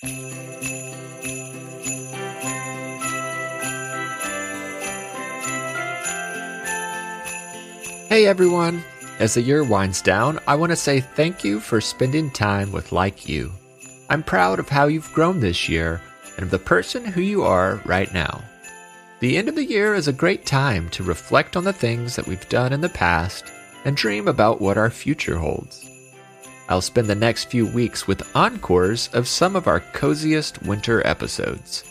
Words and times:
Hey 0.00 0.10
everyone! 8.26 8.84
As 9.18 9.34
the 9.34 9.42
year 9.42 9.64
winds 9.64 10.00
down, 10.00 10.38
I 10.46 10.54
want 10.54 10.70
to 10.70 10.76
say 10.76 11.00
thank 11.00 11.42
you 11.42 11.58
for 11.58 11.80
spending 11.80 12.30
time 12.30 12.70
with 12.70 12.92
Like 12.92 13.28
You. 13.28 13.50
I'm 14.08 14.22
proud 14.22 14.60
of 14.60 14.68
how 14.68 14.86
you've 14.86 15.12
grown 15.12 15.40
this 15.40 15.68
year 15.68 16.00
and 16.36 16.44
of 16.44 16.50
the 16.52 16.60
person 16.60 17.04
who 17.04 17.20
you 17.20 17.42
are 17.42 17.82
right 17.84 18.14
now. 18.14 18.44
The 19.18 19.36
end 19.36 19.48
of 19.48 19.56
the 19.56 19.64
year 19.64 19.96
is 19.96 20.06
a 20.06 20.12
great 20.12 20.46
time 20.46 20.90
to 20.90 21.02
reflect 21.02 21.56
on 21.56 21.64
the 21.64 21.72
things 21.72 22.14
that 22.14 22.28
we've 22.28 22.48
done 22.48 22.72
in 22.72 22.82
the 22.82 22.88
past 22.88 23.46
and 23.84 23.96
dream 23.96 24.28
about 24.28 24.60
what 24.60 24.78
our 24.78 24.90
future 24.90 25.38
holds. 25.38 25.87
I'll 26.68 26.82
spend 26.82 27.08
the 27.08 27.14
next 27.14 27.44
few 27.44 27.66
weeks 27.66 28.06
with 28.06 28.36
encores 28.36 29.08
of 29.14 29.26
some 29.26 29.56
of 29.56 29.66
our 29.66 29.80
coziest 29.80 30.62
winter 30.62 31.06
episodes. 31.06 31.84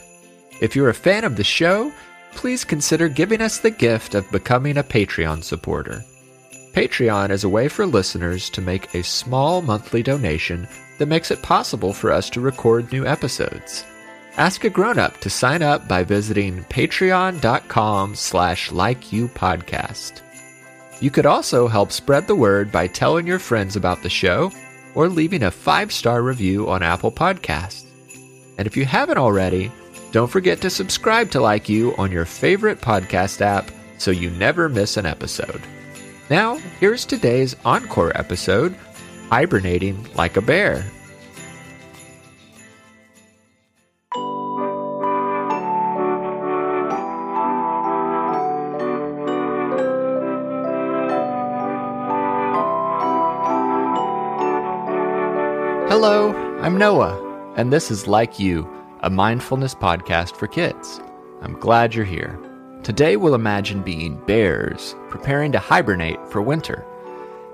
If 0.62 0.76
you're 0.76 0.90
a 0.90 0.94
fan 0.94 1.24
of 1.24 1.36
the 1.36 1.44
show, 1.44 1.92
please 2.34 2.64
consider 2.64 3.10
giving 3.10 3.42
us 3.42 3.60
the 3.60 3.72
gift 3.72 4.14
of 4.14 4.30
becoming 4.32 4.78
a 4.78 4.84
Patreon 4.84 5.44
supporter. 5.44 6.04
Patreon 6.74 7.32
is 7.32 7.44
a 7.44 7.50
way 7.50 7.68
for 7.68 7.88
listeners 7.88 8.52
to 8.52 8.62
make 8.62 8.94
a 8.94 9.04
small 9.04 9.64
monthly 9.64 10.04
donation 10.04 10.68
that 11.00 11.08
makes 11.08 11.32
it 11.32 11.42
possible 11.42 11.94
for 11.94 12.12
us 12.12 12.30
to 12.30 12.42
record 12.42 12.92
new 12.92 13.06
episodes. 13.06 13.84
Ask 14.38 14.64
a 14.64 14.70
grown-up 14.70 15.20
to 15.22 15.30
sign 15.32 15.64
up 15.64 15.88
by 15.88 16.04
visiting 16.04 16.64
patreon.com 16.66 18.14
slash 18.14 18.70
likeyoupodcast. 18.70 20.22
You 21.00 21.10
could 21.10 21.26
also 21.26 21.68
help 21.68 21.92
spread 21.92 22.28
the 22.28 22.36
word 22.36 22.72
by 22.72 22.86
telling 22.86 23.26
your 23.26 23.40
friends 23.40 23.76
about 23.76 24.04
the 24.04 24.10
show 24.10 24.52
or 24.98 25.08
leaving 25.08 25.44
a 25.44 25.52
five-star 25.52 26.24
review 26.24 26.68
on 26.68 26.82
Apple 26.82 27.12
Podcasts. 27.12 27.86
And 28.58 28.66
if 28.66 28.76
you 28.76 28.84
haven't 28.84 29.20
already, 29.20 29.72
don't 30.12 30.32
forget 30.32 30.60
to 30.62 30.72
subscribe 30.72 31.30
to 31.32 31.40
Like 31.40 31.70
You 31.70 31.96
on 31.98 32.12
your 32.12 32.26
favorite 32.26 32.82
podcast 32.82 33.42
app 33.42 33.70
so 34.00 34.10
you 34.10 34.32
never 34.32 34.68
miss 34.68 34.98
an 34.98 35.06
episode. 35.06 35.62
Now, 36.32 36.58
here's 36.80 37.06
today's 37.06 37.56
encore 37.64 38.12
episode 38.18 38.76
Hibernating 39.30 40.04
Like 40.16 40.36
a 40.36 40.42
Bear. 40.42 40.84
Hello, 55.90 56.36
I'm 56.60 56.78
Noah, 56.78 57.54
and 57.56 57.72
this 57.72 57.90
is 57.90 58.08
Like 58.08 58.38
You, 58.38 58.70
a 59.04 59.10
mindfulness 59.10 59.74
podcast 59.74 60.36
for 60.36 60.46
kids. 60.46 61.00
I'm 61.42 61.58
glad 61.58 61.96
you're 61.96 62.04
here. 62.04 62.38
Today 62.84 63.16
we'll 63.16 63.36
imagine 63.36 63.84
being 63.84 64.18
bears, 64.26 64.98
preparing 65.08 65.54
to 65.54 65.60
hibernate 65.60 66.20
for 66.28 66.42
winter. 66.42 66.86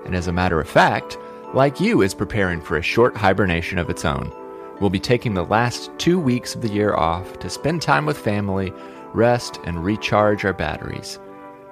And 0.04 0.16
as 0.16 0.26
a 0.26 0.32
matter 0.32 0.60
of 0.60 0.68
fact, 0.68 1.16
Like 1.52 1.78
You 1.78 2.02
is 2.02 2.12
preparing 2.12 2.60
for 2.60 2.76
a 2.76 2.82
short 2.82 3.16
hibernation 3.16 3.78
of 3.78 3.88
its 3.88 4.04
own. 4.04 4.32
We'll 4.80 4.90
be 4.90 4.98
taking 4.98 5.34
the 5.34 5.44
last 5.44 5.92
two 5.98 6.18
weeks 6.18 6.56
of 6.56 6.60
the 6.60 6.72
year 6.72 6.92
off 6.92 7.38
to 7.38 7.48
spend 7.48 7.82
time 7.82 8.04
with 8.04 8.18
family, 8.18 8.72
rest, 9.12 9.60
and 9.62 9.84
recharge 9.84 10.44
our 10.44 10.52
batteries. 10.52 11.20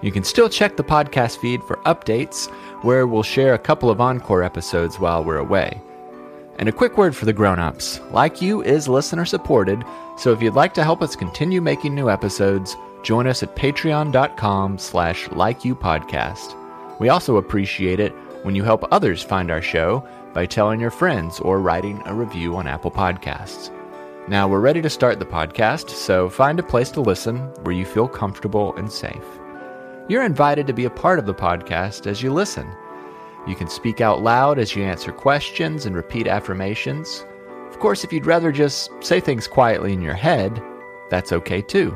You 0.00 0.12
can 0.12 0.22
still 0.22 0.48
check 0.48 0.76
the 0.76 0.84
podcast 0.84 1.38
feed 1.38 1.64
for 1.64 1.78
updates, 1.78 2.48
where 2.84 3.08
we'll 3.08 3.24
share 3.24 3.54
a 3.54 3.58
couple 3.58 3.90
of 3.90 4.00
encore 4.00 4.44
episodes 4.44 5.00
while 5.00 5.24
we're 5.24 5.38
away. 5.38 5.82
And 6.62 6.68
a 6.68 6.72
quick 6.72 6.96
word 6.96 7.16
for 7.16 7.24
the 7.24 7.32
grown-ups. 7.32 8.00
Like 8.12 8.40
You 8.40 8.62
is 8.62 8.86
listener 8.86 9.24
supported, 9.24 9.82
so 10.16 10.30
if 10.32 10.40
you'd 10.40 10.54
like 10.54 10.72
to 10.74 10.84
help 10.84 11.02
us 11.02 11.16
continue 11.16 11.60
making 11.60 11.92
new 11.92 12.08
episodes, 12.08 12.76
join 13.02 13.26
us 13.26 13.42
at 13.42 13.56
patreon.com 13.56 14.78
slash 14.78 15.26
likeyoupodcast. 15.30 16.54
We 17.00 17.08
also 17.08 17.38
appreciate 17.38 17.98
it 17.98 18.12
when 18.44 18.54
you 18.54 18.62
help 18.62 18.84
others 18.92 19.24
find 19.24 19.50
our 19.50 19.60
show 19.60 20.06
by 20.32 20.46
telling 20.46 20.78
your 20.78 20.92
friends 20.92 21.40
or 21.40 21.60
writing 21.60 22.00
a 22.06 22.14
review 22.14 22.54
on 22.54 22.68
Apple 22.68 22.92
Podcasts. 22.92 23.72
Now 24.28 24.46
we're 24.46 24.60
ready 24.60 24.80
to 24.82 24.88
start 24.88 25.18
the 25.18 25.26
podcast, 25.26 25.90
so 25.90 26.28
find 26.28 26.60
a 26.60 26.62
place 26.62 26.92
to 26.92 27.00
listen 27.00 27.38
where 27.64 27.74
you 27.74 27.84
feel 27.84 28.06
comfortable 28.06 28.72
and 28.76 28.88
safe. 28.88 29.26
You're 30.06 30.22
invited 30.22 30.68
to 30.68 30.72
be 30.72 30.84
a 30.84 30.90
part 30.90 31.18
of 31.18 31.26
the 31.26 31.34
podcast 31.34 32.06
as 32.06 32.22
you 32.22 32.32
listen. 32.32 32.72
You 33.46 33.56
can 33.56 33.68
speak 33.68 34.00
out 34.00 34.22
loud 34.22 34.58
as 34.58 34.76
you 34.76 34.84
answer 34.84 35.12
questions 35.12 35.84
and 35.86 35.96
repeat 35.96 36.28
affirmations. 36.28 37.26
Of 37.68 37.80
course, 37.80 38.04
if 38.04 38.12
you'd 38.12 38.26
rather 38.26 38.52
just 38.52 38.90
say 39.00 39.18
things 39.18 39.48
quietly 39.48 39.92
in 39.92 40.00
your 40.00 40.14
head, 40.14 40.62
that's 41.10 41.32
okay 41.32 41.60
too. 41.60 41.92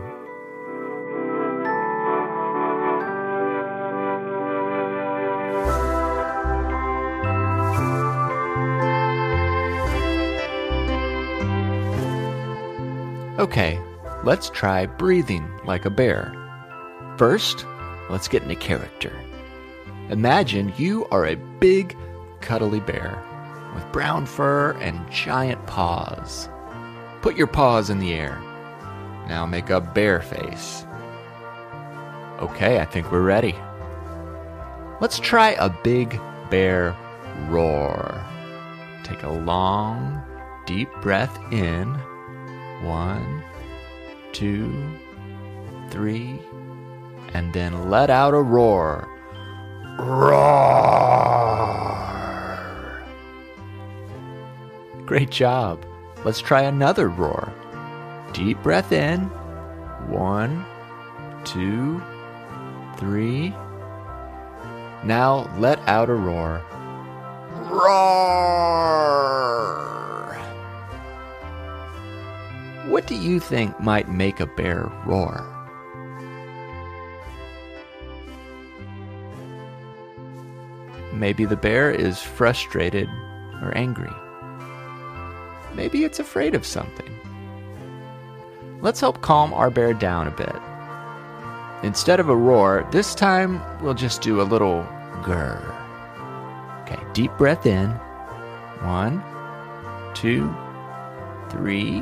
Okay, 13.39 13.78
let's 14.25 14.51
try 14.51 14.87
breathing 14.87 15.49
like 15.65 15.84
a 15.84 15.91
bear. 15.91 16.34
First, 17.19 17.67
let's 18.11 18.28
get 18.28 18.43
into 18.43 18.57
character. 18.57 19.13
Imagine 20.11 20.72
you 20.77 21.05
are 21.06 21.27
a 21.27 21.34
big, 21.34 21.97
cuddly 22.41 22.81
bear 22.81 23.21
with 23.75 23.91
brown 23.93 24.25
fur 24.25 24.72
and 24.78 25.11
giant 25.11 25.67
paws. 25.67 26.49
Put 27.22 27.37
your 27.37 27.49
paws 27.49 27.91
in 27.91 27.99
the 27.99 28.15
air. 28.15 28.41
Now 29.28 29.45
make 29.47 29.69
a 29.69 29.81
bear 29.81 30.22
face. 30.22 30.87
Okay, 32.41 32.78
I 32.78 32.84
think 32.84 33.11
we're 33.11 33.22
ready. 33.22 33.56
Let's 35.00 35.19
try 35.19 35.50
a 35.59 35.71
big 35.71 36.21
bear 36.50 36.97
roar. 37.49 38.25
Take 39.03 39.25
a 39.25 39.31
long, 39.31 40.22
deep 40.66 40.89
breath 41.03 41.37
in. 41.53 41.95
One, 42.83 43.43
two, 44.33 44.72
three, 45.91 46.39
and 47.33 47.53
then 47.53 47.91
let 47.91 48.09
out 48.09 48.34
a 48.34 48.41
roar. 48.41 49.09
Roar! 49.99 51.87
Great 55.07 55.31
job. 55.31 55.84
Let's 56.25 56.41
try 56.41 56.62
another 56.62 57.09
roar. 57.09 57.53
Deep 58.33 58.62
breath 58.62 58.93
in. 58.93 59.21
One, 60.09 60.65
two, 61.45 62.03
three. 62.99 63.55
Now 65.05 65.49
let 65.59 65.79
out 65.89 66.11
a 66.11 66.15
roar. 66.15 66.63
Roar! 67.71 69.07
What 72.89 73.07
do 73.07 73.15
you 73.15 73.41
think 73.41 73.81
might 73.81 74.09
make 74.09 74.41
a 74.41 74.47
bear 74.47 74.93
roar? 75.07 75.56
Maybe 81.16 81.47
the 81.47 81.56
bear 81.56 81.91
is 81.91 82.21
frustrated 82.21 83.09
or 83.62 83.72
angry. 83.75 84.12
Maybe 85.75 86.04
it's 86.04 86.19
afraid 86.19 86.54
of 86.54 86.66
something. 86.66 87.10
Let's 88.82 89.00
help 89.00 89.22
calm 89.22 89.54
our 89.54 89.71
bear 89.71 89.94
down 89.94 90.28
a 90.28 90.31
bit. 90.31 90.54
Instead 91.82 92.21
of 92.21 92.28
a 92.28 92.37
roar, 92.37 92.87
this 92.93 93.15
time 93.15 93.62
we'll 93.82 93.94
just 93.94 94.21
do 94.21 94.43
a 94.43 94.44
little 94.44 94.87
grr. 95.22 95.62
Okay, 96.82 97.03
deep 97.15 97.33
breath 97.38 97.65
in. 97.65 97.88
One, 98.83 99.22
two, 100.15 100.54
three. 101.48 102.00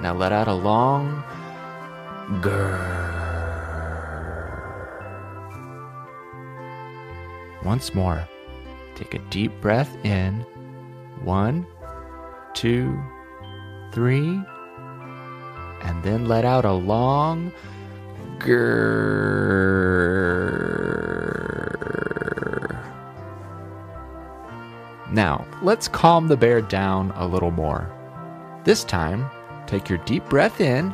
Now 0.00 0.14
let 0.16 0.32
out 0.32 0.48
a 0.48 0.54
long 0.54 1.22
grr. 2.40 3.25
Once 7.66 7.94
more, 7.96 8.26
take 8.94 9.12
a 9.14 9.18
deep 9.28 9.50
breath 9.60 9.92
in. 10.04 10.46
One, 11.24 11.66
two, 12.54 12.96
three. 13.92 14.40
And 15.82 16.00
then 16.04 16.26
let 16.26 16.44
out 16.44 16.64
a 16.64 16.72
long 16.72 17.52
grrr. 18.38 18.56
Now, 25.10 25.44
let's 25.60 25.88
calm 25.88 26.28
the 26.28 26.36
bear 26.36 26.60
down 26.60 27.10
a 27.16 27.26
little 27.26 27.50
more. 27.50 27.92
This 28.62 28.84
time, 28.84 29.28
take 29.66 29.88
your 29.88 29.98
deep 29.98 30.24
breath 30.28 30.60
in. 30.60 30.90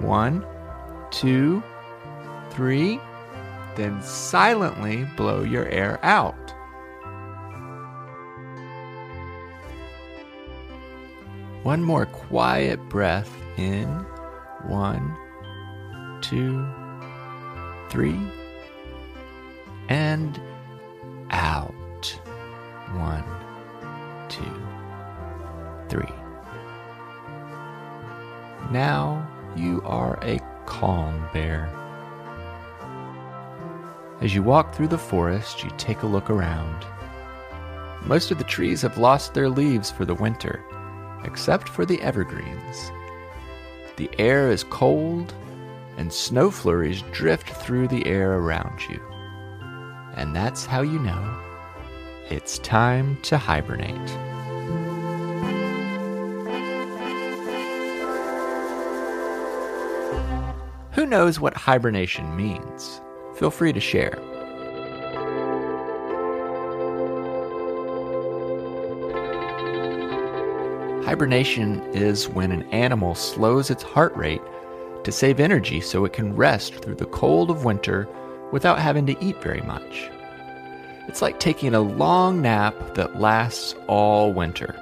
One, 0.00 0.46
two, 1.10 1.60
three. 2.50 3.00
Then 3.78 4.02
silently 4.02 5.04
blow 5.16 5.44
your 5.44 5.68
air 5.68 6.00
out. 6.02 6.34
One 11.62 11.84
more 11.84 12.06
quiet 12.06 12.80
breath 12.88 13.30
in. 13.56 13.86
One, 14.66 15.16
two, 16.22 16.66
three. 17.88 18.20
And 19.88 20.40
As 34.20 34.34
you 34.34 34.42
walk 34.42 34.74
through 34.74 34.88
the 34.88 34.98
forest, 34.98 35.62
you 35.62 35.70
take 35.78 36.02
a 36.02 36.06
look 36.06 36.28
around. 36.28 36.84
Most 38.04 38.32
of 38.32 38.38
the 38.38 38.44
trees 38.44 38.82
have 38.82 38.98
lost 38.98 39.32
their 39.32 39.48
leaves 39.48 39.92
for 39.92 40.04
the 40.04 40.14
winter, 40.14 40.64
except 41.22 41.68
for 41.68 41.86
the 41.86 42.00
evergreens. 42.02 42.90
The 43.96 44.10
air 44.18 44.50
is 44.50 44.64
cold, 44.64 45.32
and 45.96 46.12
snow 46.12 46.50
flurries 46.50 47.02
drift 47.12 47.48
through 47.48 47.88
the 47.88 48.06
air 48.06 48.38
around 48.38 48.80
you. 48.88 49.00
And 50.14 50.34
that's 50.34 50.66
how 50.66 50.82
you 50.82 50.98
know 50.98 51.38
it's 52.28 52.58
time 52.58 53.18
to 53.22 53.38
hibernate. 53.38 54.10
Who 60.92 61.06
knows 61.06 61.38
what 61.38 61.54
hibernation 61.54 62.36
means? 62.36 63.00
Feel 63.38 63.50
free 63.52 63.72
to 63.72 63.80
share. 63.80 64.18
Hibernation 71.04 71.80
is 71.94 72.28
when 72.28 72.50
an 72.50 72.64
animal 72.64 73.14
slows 73.14 73.70
its 73.70 73.84
heart 73.84 74.14
rate 74.16 74.42
to 75.04 75.12
save 75.12 75.38
energy 75.38 75.80
so 75.80 76.04
it 76.04 76.12
can 76.12 76.34
rest 76.34 76.74
through 76.82 76.96
the 76.96 77.06
cold 77.06 77.50
of 77.50 77.64
winter 77.64 78.08
without 78.50 78.80
having 78.80 79.06
to 79.06 79.24
eat 79.24 79.40
very 79.40 79.62
much. 79.62 80.10
It's 81.06 81.22
like 81.22 81.38
taking 81.38 81.74
a 81.74 81.80
long 81.80 82.42
nap 82.42 82.94
that 82.94 83.20
lasts 83.20 83.74
all 83.86 84.32
winter. 84.32 84.74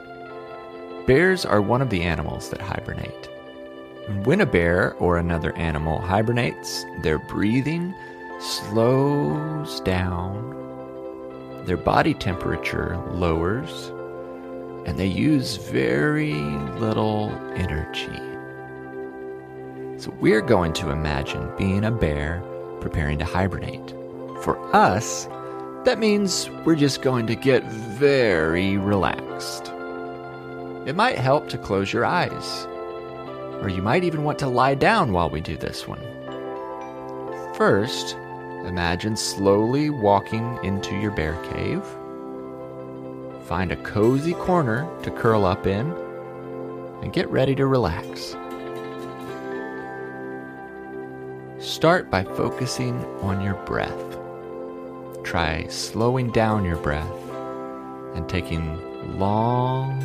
Bears 1.06 1.44
are 1.44 1.60
one 1.60 1.82
of 1.82 1.90
the 1.90 2.02
animals 2.02 2.48
that 2.50 2.60
hibernate. 2.60 3.28
When 4.24 4.40
a 4.40 4.46
bear 4.46 4.94
or 4.94 5.18
another 5.18 5.54
animal 5.56 6.00
hibernates, 6.00 6.84
their 7.02 7.18
breathing 7.18 7.94
slows 8.40 9.80
down, 9.80 10.44
their 11.64 11.76
body 11.76 12.14
temperature 12.14 12.96
lowers, 13.10 13.90
and 14.86 14.98
they 14.98 15.06
use 15.06 15.56
very 15.56 16.34
little 16.78 17.30
energy. 17.54 18.22
So, 19.98 20.14
we're 20.20 20.42
going 20.42 20.74
to 20.74 20.90
imagine 20.90 21.50
being 21.56 21.84
a 21.84 21.90
bear 21.90 22.42
preparing 22.80 23.18
to 23.18 23.24
hibernate. 23.24 23.90
For 24.42 24.58
us, 24.76 25.26
that 25.84 25.98
means 25.98 26.50
we're 26.64 26.76
just 26.76 27.02
going 27.02 27.26
to 27.28 27.34
get 27.34 27.64
very 27.64 28.76
relaxed. 28.76 29.72
It 30.86 30.94
might 30.94 31.18
help 31.18 31.48
to 31.48 31.58
close 31.58 31.92
your 31.92 32.04
eyes, 32.04 32.66
or 33.60 33.68
you 33.68 33.82
might 33.82 34.04
even 34.04 34.22
want 34.22 34.38
to 34.40 34.48
lie 34.48 34.74
down 34.74 35.12
while 35.12 35.30
we 35.30 35.40
do 35.40 35.56
this 35.56 35.88
one. 35.88 36.00
First, 37.54 38.16
imagine 38.66 39.16
slowly 39.16 39.90
walking 39.90 40.58
into 40.62 40.94
your 40.96 41.12
bear 41.12 41.34
cave. 41.52 41.82
Find 43.46 43.70
a 43.70 43.76
cozy 43.76 44.34
corner 44.34 44.88
to 45.02 45.10
curl 45.10 45.44
up 45.44 45.66
in 45.66 45.92
and 47.02 47.12
get 47.12 47.28
ready 47.30 47.54
to 47.54 47.66
relax. 47.66 48.36
Start 51.58 52.10
by 52.10 52.24
focusing 52.24 53.04
on 53.22 53.40
your 53.40 53.54
breath. 53.64 54.18
Try 55.24 55.66
slowing 55.68 56.30
down 56.30 56.64
your 56.64 56.76
breath 56.76 57.10
and 58.14 58.28
taking 58.28 59.18
long, 59.18 60.00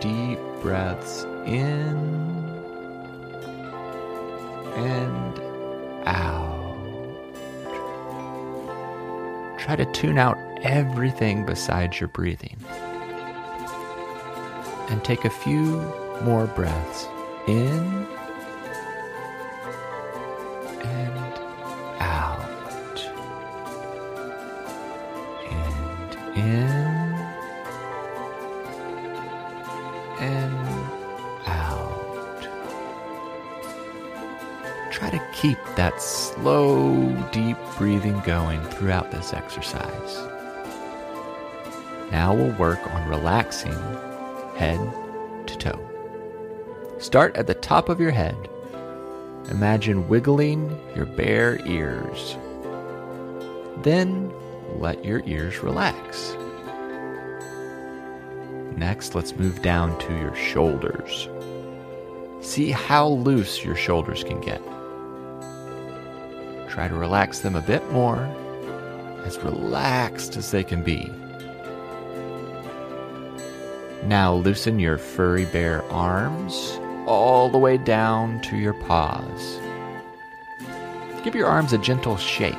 deep 0.00 0.38
breaths 0.60 1.24
in 1.46 1.96
and 4.76 5.40
out. 6.06 6.53
Try 9.64 9.76
to 9.76 9.86
tune 9.92 10.18
out 10.18 10.36
everything 10.60 11.46
besides 11.46 11.98
your 11.98 12.08
breathing. 12.08 12.58
And 14.90 15.02
take 15.02 15.24
a 15.24 15.30
few 15.30 15.80
more 16.20 16.46
breaths 16.48 17.06
in 17.48 18.06
and 20.82 21.34
out. 21.98 23.00
And 25.50 26.36
in 26.36 26.83
that 35.76 36.00
slow, 36.00 37.10
deep 37.32 37.56
breathing 37.76 38.20
going 38.20 38.62
throughout 38.64 39.10
this 39.10 39.32
exercise. 39.32 40.16
Now 42.10 42.34
we'll 42.34 42.52
work 42.52 42.80
on 42.94 43.08
relaxing 43.08 43.72
head 44.54 44.78
to 45.46 45.56
toe. 45.58 45.90
Start 46.98 47.36
at 47.36 47.46
the 47.46 47.54
top 47.54 47.88
of 47.88 48.00
your 48.00 48.12
head. 48.12 48.36
Imagine 49.50 50.08
wiggling 50.08 50.78
your 50.94 51.06
bear 51.06 51.60
ears. 51.66 52.36
Then 53.78 54.32
let 54.76 55.04
your 55.04 55.22
ears 55.26 55.62
relax. 55.62 56.36
Next, 58.76 59.14
let's 59.14 59.36
move 59.36 59.60
down 59.62 59.98
to 60.00 60.16
your 60.16 60.34
shoulders. 60.34 61.28
See 62.40 62.70
how 62.70 63.08
loose 63.08 63.64
your 63.64 63.76
shoulders 63.76 64.24
can 64.24 64.40
get. 64.40 64.62
Try 66.74 66.88
to 66.88 66.94
relax 66.96 67.38
them 67.38 67.54
a 67.54 67.60
bit 67.60 67.88
more, 67.92 68.18
as 69.24 69.38
relaxed 69.38 70.36
as 70.36 70.50
they 70.50 70.64
can 70.64 70.82
be. 70.82 71.08
Now 74.02 74.34
loosen 74.34 74.80
your 74.80 74.98
furry 74.98 75.44
bear 75.44 75.84
arms 75.84 76.80
all 77.06 77.48
the 77.48 77.58
way 77.58 77.76
down 77.76 78.40
to 78.40 78.56
your 78.56 78.74
paws. 78.74 79.60
Give 81.22 81.36
your 81.36 81.46
arms 81.46 81.72
a 81.72 81.78
gentle 81.78 82.16
shake. 82.16 82.54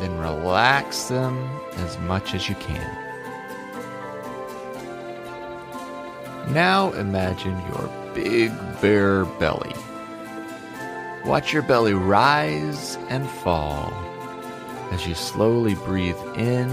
Then 0.00 0.18
relax 0.18 1.08
them 1.08 1.42
as 1.76 1.96
much 2.00 2.34
as 2.34 2.50
you 2.50 2.54
can. 2.56 2.86
Now 6.52 6.92
imagine 6.92 7.58
your 7.68 7.90
big 8.12 8.52
bear 8.82 9.24
belly. 9.24 9.72
Watch 11.24 11.54
your 11.54 11.62
belly 11.62 11.94
rise 11.94 12.96
and 13.08 13.28
fall 13.28 13.92
as 14.90 15.06
you 15.06 15.14
slowly 15.14 15.74
breathe 15.74 16.20
in 16.36 16.68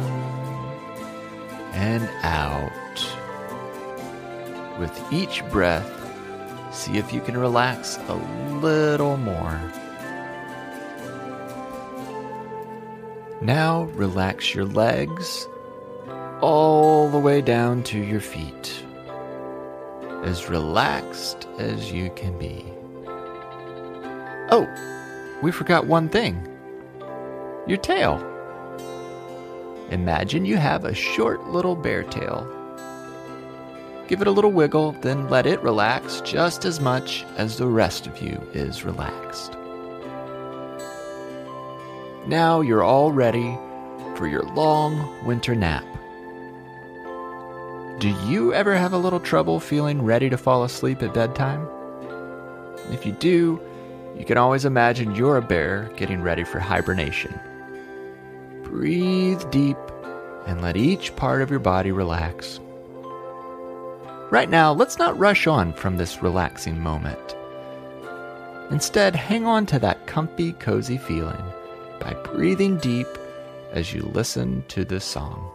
and 1.74 2.10
out. 2.22 2.70
With 4.78 5.02
each 5.12 5.44
breath, 5.50 5.90
see 6.74 6.98
if 6.98 7.14
you 7.14 7.22
can 7.22 7.38
relax 7.38 7.98
a 8.08 8.16
little 8.60 9.16
more. 9.16 9.60
Now 13.42 13.84
relax 13.96 14.54
your 14.54 14.66
legs 14.66 15.48
all 16.42 17.10
the 17.10 17.18
way 17.18 17.42
down 17.42 17.84
to 17.84 17.98
your 17.98 18.20
feet. 18.20 18.84
As 20.24 20.50
relaxed 20.50 21.48
as 21.58 21.92
you 21.92 22.12
can 22.12 22.38
be. 22.38 22.71
Oh, 24.54 24.68
we 25.42 25.52
forgot 25.52 25.88
one 25.88 26.10
thing 26.10 26.48
your 27.68 27.78
tail. 27.78 28.20
Imagine 29.92 30.46
you 30.46 30.58
have 30.58 30.84
a 30.84 30.94
short 30.94 31.46
little 31.48 31.76
bear 31.76 32.04
tail. 32.04 32.46
Give 34.10 34.22
it 34.22 34.28
a 34.28 34.32
little 34.32 34.52
wiggle, 34.52 34.92
then 34.94 35.30
let 35.30 35.46
it 35.46 35.62
relax 35.62 36.20
just 36.22 36.66
as 36.66 36.82
much 36.82 37.24
as 37.38 37.58
the 37.58 37.68
rest 37.68 38.08
of 38.08 38.22
you 38.22 38.42
is 38.54 38.84
relaxed. 38.84 39.54
Now 42.28 42.60
you're 42.60 42.84
all 42.84 43.14
ready 43.14 43.58
for 44.16 44.28
your 44.28 44.44
long 44.44 45.26
winter 45.26 45.56
nap. 45.56 45.86
Do 48.00 48.10
you 48.28 48.54
ever 48.54 48.76
have 48.76 48.92
a 48.92 48.98
little 48.98 49.20
trouble 49.22 49.62
feeling 49.62 50.02
ready 50.02 50.30
to 50.30 50.38
fall 50.38 50.66
asleep 50.66 51.02
at 51.04 51.14
bedtime? 51.14 51.66
If 52.92 53.06
you 53.06 53.14
do, 53.14 53.62
you 54.18 54.26
can 54.26 54.38
always 54.38 54.66
imagine 54.66 55.16
you're 55.16 55.38
a 55.38 55.42
bear 55.42 55.92
getting 55.96 56.22
ready 56.22 56.44
for 56.44 56.60
hibernation. 56.60 57.38
Breathe 58.64 59.42
deep 59.52 59.78
and 60.46 60.62
let 60.62 60.78
each 60.78 61.16
part 61.16 61.42
of 61.42 61.50
your 61.50 61.60
body 61.60 61.92
relax. 61.92 62.60
Right 64.32 64.50
now, 64.50 64.72
let's 64.72 64.98
not 64.98 65.18
rush 65.20 65.46
on 65.46 65.74
from 65.74 65.98
this 65.98 66.24
relaxing 66.24 66.80
moment. 66.80 67.36
Instead, 68.72 69.14
hang 69.16 69.46
on 69.46 69.66
to 69.66 69.80
that 69.80 70.08
comfy, 70.08 70.54
cozy 70.54 70.98
feeling 70.98 71.44
by 72.00 72.14
breathing 72.24 72.78
deep 72.78 73.08
as 73.74 73.94
you 73.94 74.04
listen 74.14 74.64
to 74.70 74.86
this 74.86 75.04
song. 75.04 75.52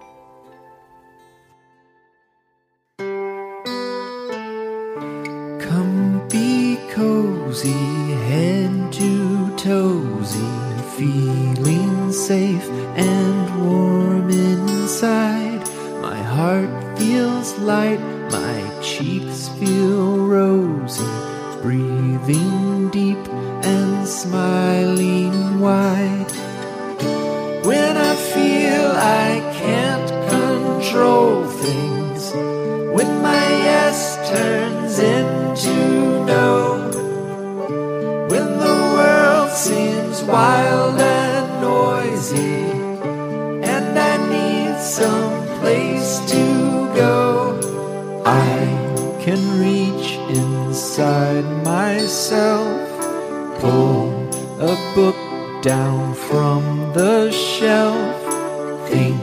Comfy, 5.59 6.77
cozy, 6.91 7.36
head 7.55 8.93
to 8.93 9.47
toesy, 9.57 10.81
feeling 10.97 12.13
safe 12.13 12.69
and 12.97 13.36
myself, 52.27 53.61
pull 53.61 54.11
a 54.61 54.95
book 54.97 55.63
down 55.63 56.13
from 56.13 56.93
the 56.93 57.31
shelf, 57.31 58.21
think 58.89 59.23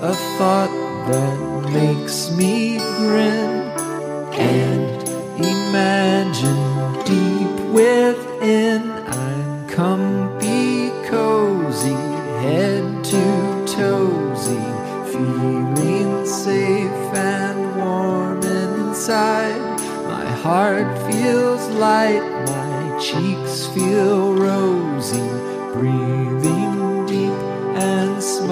a 0.00 0.14
thought 0.38 0.70
that 1.10 1.72
makes 1.72 2.30
me 2.30 2.78
grin, 2.78 3.72
and 4.38 5.08
imagine 5.40 6.62
deep 7.04 7.50
within 7.72 8.87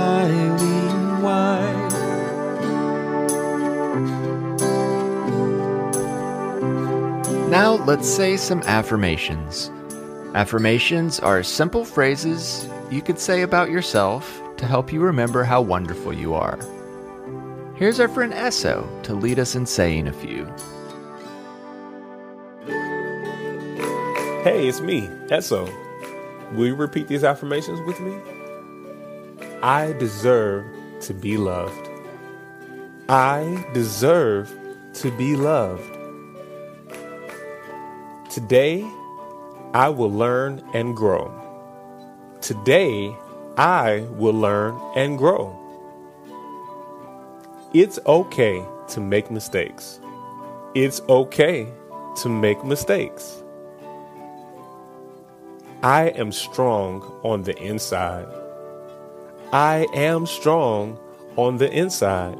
smiling 0.06 1.22
wide. 1.22 1.90
Now, 7.50 7.74
let's 7.84 8.08
say 8.08 8.36
some 8.36 8.62
affirmations. 8.62 9.70
Affirmations 10.34 11.18
are 11.20 11.42
simple 11.42 11.84
phrases 11.84 12.68
you 12.90 13.02
could 13.02 13.18
say 13.18 13.42
about 13.42 13.70
yourself 13.70 14.40
to 14.58 14.66
help 14.66 14.92
you 14.92 15.00
remember 15.00 15.42
how 15.42 15.60
wonderful 15.60 16.12
you 16.12 16.34
are. 16.34 16.58
Here's 17.74 17.98
our 18.00 18.08
friend 18.08 18.32
Esso 18.32 18.86
to 19.02 19.14
lead 19.14 19.38
us 19.38 19.54
in 19.54 19.66
saying 19.66 20.06
a 20.06 20.12
few. 20.12 20.46
Hey, 24.44 24.68
it's 24.68 24.80
me, 24.80 25.08
Esso. 25.28 25.66
Will 26.52 26.66
you 26.66 26.76
repeat 26.76 27.08
these 27.08 27.24
affirmations 27.24 27.80
with 27.80 27.98
me? 28.00 28.45
I 29.62 29.92
deserve 29.92 30.66
to 31.00 31.14
be 31.14 31.36
loved. 31.36 31.88
I 33.08 33.64
deserve 33.72 34.52
to 34.94 35.10
be 35.12 35.34
loved. 35.36 35.90
Today, 38.30 38.86
I 39.72 39.88
will 39.88 40.10
learn 40.10 40.62
and 40.74 40.94
grow. 40.94 41.32
Today, 42.40 43.16
I 43.56 44.06
will 44.10 44.34
learn 44.34 44.78
and 44.94 45.16
grow. 45.16 45.56
It's 47.72 47.98
okay 48.06 48.62
to 48.88 49.00
make 49.00 49.30
mistakes. 49.30 50.00
It's 50.74 51.00
okay 51.08 51.72
to 52.16 52.28
make 52.28 52.62
mistakes. 52.62 53.42
I 55.82 56.08
am 56.08 56.32
strong 56.32 57.00
on 57.22 57.42
the 57.42 57.56
inside. 57.56 58.26
I 59.52 59.86
am 59.94 60.26
strong 60.26 60.98
on 61.36 61.58
the 61.58 61.70
inside. 61.70 62.38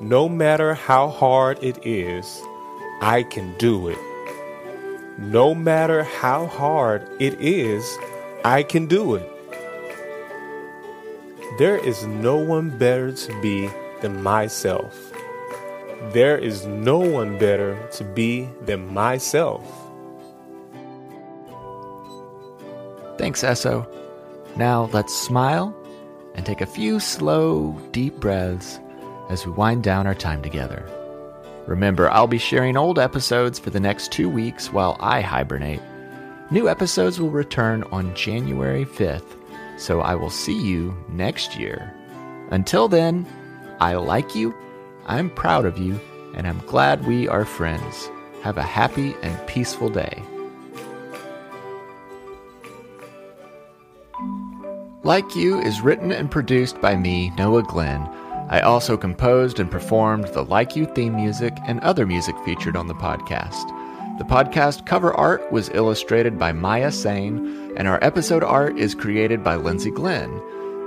No 0.00 0.28
matter 0.28 0.74
how 0.74 1.08
hard 1.08 1.62
it 1.62 1.84
is, 1.84 2.40
I 3.00 3.24
can 3.24 3.56
do 3.58 3.88
it. 3.88 3.98
No 5.18 5.54
matter 5.54 6.04
how 6.04 6.46
hard 6.46 7.08
it 7.20 7.40
is, 7.40 7.98
I 8.44 8.62
can 8.62 8.86
do 8.86 9.14
it. 9.16 9.30
There 11.58 11.78
is 11.78 12.06
no 12.06 12.36
one 12.36 12.76
better 12.78 13.12
to 13.12 13.40
be 13.40 13.70
than 14.02 14.22
myself. 14.22 15.12
There 16.12 16.36
is 16.36 16.66
no 16.66 16.98
one 16.98 17.38
better 17.38 17.78
to 17.92 18.04
be 18.04 18.48
than 18.62 18.92
myself. 18.92 19.64
Thanks, 23.16 23.42
Esso. 23.42 23.86
Now 24.56 24.88
let's 24.92 25.14
smile 25.14 25.74
and 26.34 26.46
take 26.46 26.60
a 26.60 26.66
few 26.66 27.00
slow, 27.00 27.72
deep 27.90 28.16
breaths 28.16 28.78
as 29.28 29.44
we 29.44 29.52
wind 29.52 29.82
down 29.82 30.06
our 30.06 30.14
time 30.14 30.42
together. 30.42 30.88
Remember, 31.66 32.10
I'll 32.10 32.26
be 32.26 32.38
sharing 32.38 32.76
old 32.76 32.98
episodes 32.98 33.58
for 33.58 33.70
the 33.70 33.80
next 33.80 34.12
two 34.12 34.28
weeks 34.28 34.72
while 34.72 34.96
I 35.00 35.22
hibernate. 35.22 35.80
New 36.50 36.68
episodes 36.68 37.18
will 37.18 37.30
return 37.30 37.84
on 37.84 38.14
January 38.14 38.84
5th, 38.84 39.36
so 39.78 40.02
I 40.02 40.14
will 40.14 40.30
see 40.30 40.60
you 40.60 40.94
next 41.08 41.56
year. 41.56 41.92
Until 42.50 42.86
then, 42.86 43.26
I 43.80 43.94
like 43.94 44.34
you, 44.34 44.54
I'm 45.06 45.30
proud 45.30 45.64
of 45.64 45.78
you, 45.78 45.98
and 46.34 46.46
I'm 46.46 46.60
glad 46.66 47.06
we 47.06 47.26
are 47.28 47.44
friends. 47.44 48.10
Have 48.42 48.58
a 48.58 48.62
happy 48.62 49.16
and 49.22 49.46
peaceful 49.46 49.88
day. 49.88 50.22
Like 55.04 55.36
You 55.36 55.60
is 55.60 55.82
written 55.82 56.10
and 56.12 56.30
produced 56.30 56.80
by 56.80 56.96
me, 56.96 57.30
Noah 57.36 57.62
Glenn. 57.62 58.00
I 58.48 58.60
also 58.60 58.96
composed 58.96 59.60
and 59.60 59.70
performed 59.70 60.28
the 60.28 60.46
Like 60.46 60.76
You 60.76 60.86
theme 60.86 61.14
music 61.14 61.54
and 61.66 61.78
other 61.80 62.06
music 62.06 62.34
featured 62.42 62.74
on 62.74 62.86
the 62.86 62.94
podcast. 62.94 63.68
The 64.16 64.24
podcast 64.24 64.86
cover 64.86 65.12
art 65.12 65.52
was 65.52 65.68
illustrated 65.74 66.38
by 66.38 66.52
Maya 66.52 66.90
Sane, 66.90 67.74
and 67.76 67.86
our 67.86 68.02
episode 68.02 68.42
art 68.42 68.78
is 68.78 68.94
created 68.94 69.44
by 69.44 69.56
Lindsay 69.56 69.90
Glenn. 69.90 70.40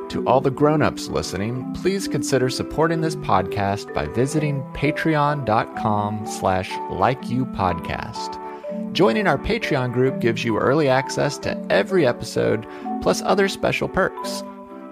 To 0.09 0.24
all 0.25 0.41
the 0.41 0.50
grown-ups 0.50 1.09
listening, 1.09 1.71
please 1.75 2.07
consider 2.07 2.50
supporting 2.50 3.01
this 3.01 3.17
podcast 3.17 3.93
by 3.93 4.07
visiting 4.07 4.63
patreon.com 4.74 6.25
slash 6.25 6.71
likeyoupodcast. 6.71 8.43
Joining 8.93 9.27
our 9.27 9.38
Patreon 9.38 9.93
group 9.93 10.19
gives 10.19 10.43
you 10.43 10.57
early 10.57 10.89
access 10.89 11.38
to 11.39 11.55
every 11.69 12.07
episode, 12.07 12.65
plus 13.08 13.22
other 13.22 13.48
special 13.48 13.88
perks. 13.88 14.44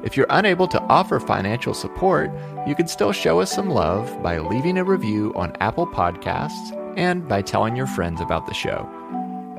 If 0.06 0.16
you're 0.16 0.26
unable 0.30 0.70
to 0.70 0.82
offer 0.84 1.20
financial 1.20 1.74
support, 1.74 2.32
you 2.66 2.74
can 2.74 2.88
still 2.88 3.12
show 3.12 3.42
us 3.42 3.52
some 3.52 3.70
love 3.70 4.24
by 4.24 4.38
leaving 4.38 4.78
a 4.78 4.86
review 4.86 5.34
on 5.36 5.52
Apple 5.60 5.86
Podcasts 5.86 6.72
and 6.96 7.28
by 7.28 7.42
telling 7.42 7.76
your 7.76 7.88
friends 7.88 8.22
about 8.22 8.48
the 8.48 8.54
show. 8.54 8.90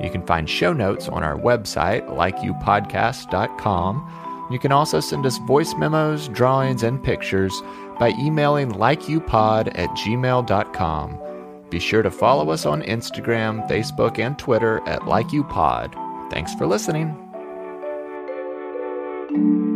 You 0.01 0.09
can 0.09 0.25
find 0.25 0.49
show 0.49 0.73
notes 0.73 1.07
on 1.07 1.21
our 1.21 1.37
website, 1.37 2.09
likeyoupodcast.com. 2.09 4.47
You 4.49 4.57
can 4.57 4.71
also 4.71 5.01
send 5.01 5.27
us 5.27 5.37
voice 5.37 5.75
memos, 5.77 6.27
drawings, 6.27 6.81
and 6.81 7.03
pictures 7.03 7.61
by 7.99 8.09
emailing 8.19 8.71
likeyoupod 8.71 9.77
at 9.77 9.91
gmail.com. 9.91 11.19
Be 11.69 11.79
sure 11.79 12.01
to 12.01 12.09
follow 12.09 12.49
us 12.49 12.65
on 12.65 12.81
Instagram, 12.81 13.69
Facebook, 13.69 14.17
and 14.17 14.39
Twitter 14.39 14.81
at 14.87 15.01
likeyoupod. 15.01 16.31
Thanks 16.31 16.55
for 16.55 16.65
listening 16.65 17.26
thank 19.37 19.61
you. 19.61 19.66